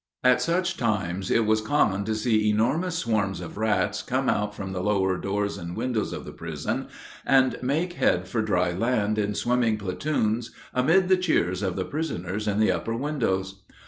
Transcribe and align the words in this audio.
At 0.23 0.41
such 0.41 0.77
times 0.77 1.29
it 1.29 1.45
was 1.45 1.61
common 1.61 2.05
to 2.05 2.15
see 2.15 2.49
enormous 2.49 2.97
swarms 2.97 3.39
of 3.39 3.55
rats 3.55 4.01
come 4.01 4.29
out 4.29 4.55
from 4.55 4.71
the 4.71 4.81
lower 4.81 5.15
doors 5.15 5.59
and 5.59 5.77
windows 5.77 6.11
of 6.11 6.25
the 6.25 6.31
prison 6.31 6.87
and 7.23 7.61
make 7.61 7.93
head 7.93 8.27
for 8.27 8.41
dry 8.41 8.71
land 8.71 9.19
in 9.19 9.35
swimming 9.35 9.77
platoons 9.77 10.49
amid 10.73 11.07
the 11.07 11.17
cheers 11.17 11.61
of 11.61 11.75
the 11.75 11.85
prisoners 11.85 12.47
in 12.47 12.57
the 12.59 12.71
upper 12.71 12.95
windows. 12.95 13.61